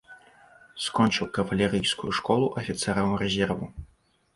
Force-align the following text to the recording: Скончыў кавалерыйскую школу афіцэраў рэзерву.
Скончыў 0.85 1.29
кавалерыйскую 1.39 2.11
школу 2.21 2.51
афіцэраў 2.63 3.17
рэзерву. 3.25 3.75